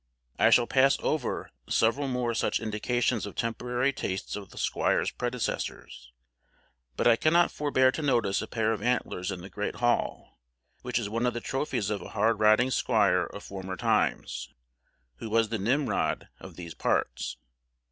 I 0.39 0.49
shall 0.49 0.65
pass 0.65 0.97
over 1.03 1.51
several 1.69 2.07
more 2.07 2.33
such 2.33 2.59
indications 2.59 3.27
of 3.27 3.35
temporary 3.35 3.93
tastes 3.93 4.35
of 4.35 4.49
the 4.49 4.57
squire's 4.57 5.11
predecessors; 5.11 6.11
but 6.97 7.05
I 7.05 7.15
cannot 7.15 7.51
forbear 7.51 7.91
to 7.91 8.01
notice 8.01 8.41
a 8.41 8.47
pair 8.47 8.71
of 8.73 8.81
antlers 8.81 9.29
in 9.29 9.41
the 9.41 9.47
great 9.51 9.75
hall, 9.75 10.39
which 10.81 10.97
is 10.97 11.07
one 11.07 11.27
of 11.27 11.35
the 11.35 11.39
trophies 11.39 11.91
of 11.91 12.01
a 12.01 12.09
hard 12.09 12.39
riding 12.39 12.71
squire 12.71 13.25
of 13.25 13.43
former 13.43 13.77
times, 13.77 14.49
who 15.17 15.29
was 15.29 15.49
the 15.49 15.59
Nimrod 15.59 16.29
of 16.39 16.55
these 16.55 16.73
parts. 16.73 17.37